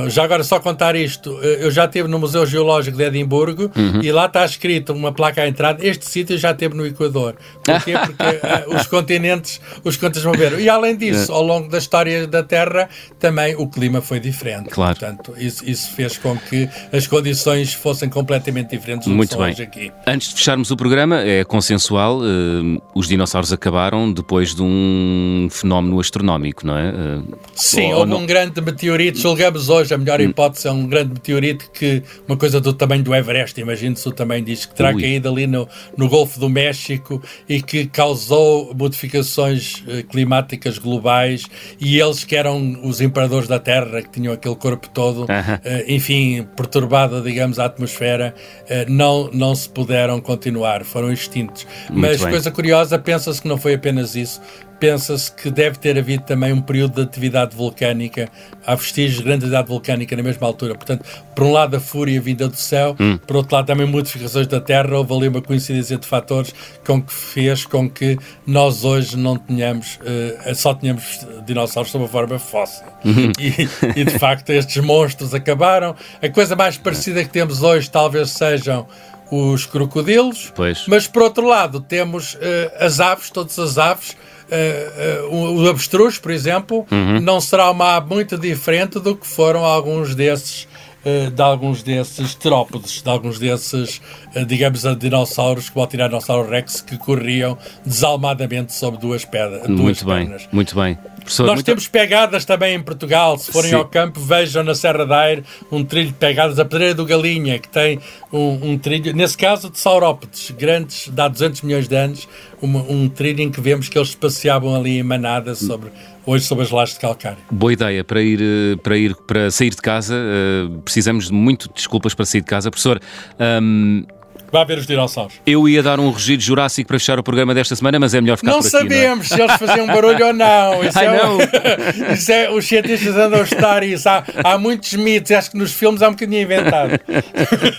já 0.09 0.25
agora, 0.25 0.45
só 0.45 0.61
contar 0.61 0.95
isto, 0.95 1.39
eh, 1.43 1.59
eu 1.61 1.71
já 1.71 1.85
estive 1.85 2.09
no 2.09 2.19
Museu 2.19 2.47
Geológico 2.47 2.97
de 2.97 3.03
Edimburgo 3.03 3.71
uhum. 3.77 4.01
e 4.03 4.13
lá 4.13 4.27
está 4.27 4.45
escrito 4.45 4.93
uma 4.93 5.13
placa 5.13 5.43
à 5.43 5.49
entrada: 5.49 5.85
este 5.85 6.07
sítio 6.07 6.39
já 6.39 6.53
esteve 6.53 6.77
no 6.77 6.87
Equador. 6.87 7.35
Porquê? 7.65 7.93
Porque 7.99 8.23
uh, 8.23 8.77
os 8.77 8.87
continentes 8.87 9.61
os 9.85 9.97
continentes 9.97 10.25
moveram. 10.25 10.61
E 10.61 10.69
além 10.69 10.97
disso, 10.97 11.33
ao 11.33 11.43
longo 11.43 11.69
da 11.69 11.79
história 11.79 12.27
da 12.27 12.43
Terra, 12.43 12.89
também 13.19 13.57
o 13.57 13.67
clima 13.67 14.01
foi 14.01 14.21
diferente. 14.21 14.71
Claro. 14.71 14.97
Portanto, 14.99 15.35
isso, 15.37 15.69
isso 15.69 15.93
fez 15.93 16.17
com 16.17 16.37
que 16.37 16.69
as 16.93 17.07
condições 17.07 17.75
fossem 17.75 18.09
completamente 18.09 18.71
diferentes 18.71 19.09
do 19.09 19.15
Muito 19.15 19.31
que 19.31 19.43
bem. 19.43 19.53
hoje 19.53 19.63
aqui. 19.63 19.93
Antes 20.07 20.29
de 20.29 20.35
fecharmos 20.37 20.71
o 20.71 20.77
programa, 20.77 21.21
é 21.21 21.45
consensual: 21.45 22.21
uh, 22.21 22.83
os 22.95 23.09
dinossauros 23.09 23.53
acabaram 23.53 24.13
depois 24.13 24.55
de 24.55 24.63
um 24.63 25.49
fenómeno 25.51 25.99
astronómico, 25.99 26.65
não 26.67 26.79
é? 26.79 26.91
Uh, 26.91 27.39
Sim, 27.55 27.93
houve 27.93 28.11
não... 28.11 28.19
um 28.19 28.27
grande 28.27 28.61
meteorito, 28.61 29.19
julgamos 29.19 29.48
digamos 29.49 29.69
hoje, 29.69 29.95
a 29.95 29.99
melhor 29.99 30.21
hum. 30.21 30.25
hipótese 30.25 30.69
é 30.69 30.71
um 30.71 30.87
grande 30.87 31.15
meteorito 31.15 31.71
que, 31.73 32.03
uma 32.27 32.37
coisa 32.37 32.61
do 32.61 32.73
tamanho 32.73 33.03
do 33.03 33.15
Everest, 33.15 33.59
imagine-se 33.61 34.07
o 34.09 34.13
tamanho 34.13 34.45
disto, 34.45 34.69
que 34.69 34.75
terá 34.75 34.91
Ui. 34.91 35.01
caído 35.01 35.29
ali 35.29 35.47
no, 35.47 35.67
no 35.97 36.09
Golfo 36.09 36.39
do 36.39 36.49
México 36.49 37.23
e 37.49 37.63
que 37.63 37.87
causou 37.87 38.75
modificações 38.75 39.83
uh, 39.87 40.05
climáticas 40.09 40.79
globais 40.79 41.45
e 41.81 41.99
eles 41.99 42.25
que 42.25 42.37
eram 42.37 42.81
os 42.83 43.01
imperadores 43.01 43.49
da 43.49 43.59
Terra, 43.59 44.03
que 44.03 44.11
tinham 44.11 44.33
aquele 44.33 44.57
corpo 44.57 44.89
todo, 44.91 45.23
uh 45.23 45.27
-huh. 45.27 45.59
uh, 45.59 45.85
enfim, 45.89 46.47
perturbada, 46.57 47.21
digamos, 47.21 47.59
a 47.59 47.65
atmosfera, 47.65 48.35
eh, 48.69 48.87
não, 48.89 49.31
não 49.33 49.55
se 49.55 49.69
puderam 49.69 50.21
continuar, 50.21 50.85
foram 50.85 51.13
extintos. 51.13 51.67
Muito 51.89 52.01
Mas 52.01 52.21
bem. 52.21 52.31
coisa 52.31 52.51
curiosa, 52.51 52.99
pensa-se 52.99 53.41
que 53.41 53.49
não 53.49 53.59
foi 53.59 53.75
apenas 53.75 54.15
isso, 54.15 54.41
pensa-se 54.79 55.31
que 55.33 55.51
deve 55.51 55.79
ter 55.79 55.99
havido 55.99 56.25
também 56.25 56.53
um 56.53 56.61
período 56.61 56.95
de 56.95 57.03
atividade 57.03 57.57
volcânica, 57.57 58.29
há 58.67 58.75
vestígios 58.75 59.19
de 59.19 59.25
grande 59.25 59.45
atividade 59.45 59.69
volcânica 59.69 60.17
na 60.17 60.23
mesma 60.23 60.47
altura. 60.47 60.75
Portanto, 60.75 61.05
por 61.35 61.45
um 61.45 61.53
lado 61.53 61.77
a 61.77 61.81
fúria 61.81 62.21
vinda 62.21 62.49
do 62.49 62.57
céu, 62.57 62.97
hum. 62.99 63.19
por 63.27 63.37
outro 63.37 63.55
lado 63.57 63.67
também 63.67 63.87
modificações 63.87 64.47
da 64.47 64.61
Terra, 64.61 64.97
houve 64.97 65.15
ali 65.15 65.29
uma 65.29 65.43
coincidência 65.43 65.97
de 65.97 66.07
fatores 66.07 66.55
com 66.87 67.03
que 67.03 67.13
fez 67.13 67.65
com 67.65 67.89
que 67.89 68.19
nós 68.47 68.85
hoje 68.85 69.17
não 69.17 69.37
tenhamos, 69.37 69.97
uh, 69.97 70.55
só 70.55 70.75
tenhamos 70.75 71.27
dinossauros 71.47 71.91
sob 71.91 72.05
a 72.05 72.09
forma 72.09 72.39
fóssil. 72.39 72.87
Uhum. 73.05 73.33
E, 73.39 74.01
e, 74.01 74.05
de 74.05 74.19
facto 74.19 74.51
estes 74.51 74.83
monstros 74.83 75.35
acabaram. 75.35 75.95
A 76.23 76.29
coisa 76.29 76.55
mais 76.55 76.77
parecida 76.77 77.23
que 77.25 77.31
temos 77.31 77.63
hoje 77.63 77.91
talvez 77.91 78.31
sejam 78.31 78.87
os 79.31 79.67
crocodilos, 79.67 80.53
pois. 80.55 80.85
mas 80.87 81.07
por 81.07 81.23
outro 81.23 81.47
lado 81.47 81.81
temos 81.81 82.35
uh, 82.35 82.39
as 82.81 82.99
aves, 82.99 83.31
todas 83.31 83.59
as 83.59 83.77
aves, 83.77 84.17
uh, 84.49 85.31
uh, 85.31 85.63
o 85.63 85.69
avestruz, 85.69 86.19
por 86.19 86.31
exemplo, 86.31 86.87
uhum. 86.91 87.21
não 87.21 87.41
será 87.41 87.71
uma 87.71 87.97
ave 87.97 88.15
muito 88.15 88.39
diferente 88.39 88.99
do 88.99 89.17
que 89.17 89.27
foram 89.27 89.65
alguns 89.65 90.15
desses 90.15 90.67
uh, 91.05 91.31
de 91.31 91.43
alguns 91.43 91.83
desses 91.83 92.35
terópodes, 92.35 93.03
de 93.03 93.09
alguns 93.09 93.39
desses, 93.39 94.01
uh, 94.35 94.45
digamos, 94.45 94.83
dinossauros, 94.99 95.71
como 95.71 95.85
o 95.85 95.89
Tiranossauro 95.89 96.49
Rex, 96.49 96.81
que 96.81 96.97
corriam 96.97 97.57
desalmadamente 97.85 98.73
sobre 98.73 99.01
duas, 99.01 99.25
pedras, 99.25 99.67
duas 99.67 99.81
muito 99.81 100.05
pernas. 100.05 100.43
Bem, 100.43 100.49
muito 100.53 100.75
bem. 100.75 100.99
Professor, 101.19 101.47
Nós 101.47 101.55
muito... 101.57 101.67
temos 101.67 101.89
pegadas 101.89 102.45
também 102.45 102.75
em 102.75 102.83
Portugal. 102.83 103.37
Se 103.37 103.53
forem 103.53 103.71
Sim. 103.71 103.77
ao 103.77 103.85
campo, 103.85 104.19
vejam 104.19 104.65
na 104.65 104.75
Serra 104.75 105.05
da 105.05 105.19
Aire 105.19 105.45
um 105.71 105.85
trilho 105.85 106.09
de 106.09 106.15
pegadas. 106.15 106.59
A 106.59 106.65
Pedreira 106.65 106.95
do 106.95 107.05
Galinha, 107.05 107.59
que 107.59 107.69
tem 107.69 108.01
um, 108.33 108.71
um 108.71 108.79
trilho, 108.79 109.15
nesse 109.15 109.37
caso 109.37 109.69
de 109.71 109.79
saurópodes, 109.79 110.51
grandes, 110.53 111.09
de 111.09 111.21
há 111.21 111.29
200 111.29 111.63
milhões 111.63 111.87
de 111.87 111.95
anos, 111.95 112.29
uma, 112.63 112.81
um 112.81 113.09
trilho 113.09 113.43
em 113.43 113.51
que 113.51 113.61
vemos 113.61 113.89
que 113.89 113.99
eles 113.99 114.15
passeavam 114.15 114.75
ali 114.75 114.99
em 114.99 115.03
manada 115.03 115.55
sobre 115.55 115.91
hoje 116.29 116.45
sobre 116.45 116.65
as 116.65 116.71
lajes 116.71 116.95
de 116.95 117.01
calcário. 117.01 117.39
Boa 117.51 117.73
ideia 117.73 118.05
para 118.05 118.21
ir 118.21 118.41
eh, 118.41 118.77
para 118.83 118.97
ir 118.97 119.15
para 119.15 119.51
sair 119.51 119.71
de 119.71 119.77
casa. 119.77 120.15
Uh, 120.15 120.79
precisamos 120.81 121.29
de 121.29 121.33
muito 121.33 121.71
desculpas 121.73 122.15
para 122.15 122.27
sair 122.27 122.43
de 122.43 122.47
casa, 122.47 122.71
professor. 122.71 123.01
Um, 123.41 124.05
Vá 124.51 124.65
ver 124.65 124.79
os 124.79 124.87
dinossauros. 124.87 125.35
Eu 125.47 125.69
ia 125.69 125.83
dar 125.83 126.01
um 126.01 126.09
rugido 126.11 126.43
jurássico 126.43 126.89
para 126.89 126.99
fechar 126.99 127.19
o 127.19 127.23
programa 127.23 127.55
desta 127.55 127.77
semana, 127.77 127.99
mas 127.99 128.15
é 128.15 128.21
melhor 128.21 128.37
ficar 128.37 128.51
não 128.51 128.59
por 128.61 128.67
aqui. 128.67 128.71
Sabemos 128.71 128.89
não 128.89 128.99
sabemos 128.99 129.29
se 129.29 129.41
eles 129.41 129.57
faziam 129.57 129.87
barulho 129.87 130.27
ou 130.27 130.33
não. 130.33 130.85
Isso, 130.89 130.99
Ai, 130.99 131.07
é, 131.07 131.23
não. 131.23 131.39
isso 132.15 132.33
é, 132.33 132.51
os 132.51 132.67
cientistas 132.67 133.17
andam 133.17 133.41
a 133.41 133.43
estudar 133.43 133.83
isso. 133.83 134.09
Há, 134.09 134.25
há 134.45 134.59
muitos 134.59 134.95
mitos, 134.95 135.31
acho 135.33 135.51
que 135.51 135.59
nos 135.59 135.73
filmes 135.73 136.03
há 136.03 136.09
um 136.09 136.13
bocadinho 136.13 136.43
inventado. 136.43 136.99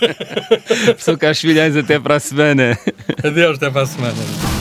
Sou 0.98 1.16
Carlos 1.18 1.40
Filhães, 1.40 1.76
até 1.76 1.98
para 1.98 2.16
a 2.16 2.20
semana. 2.20 2.78
Adeus, 3.24 3.56
até 3.56 3.70
para 3.70 3.82
a 3.82 3.86
semana. 3.86 4.59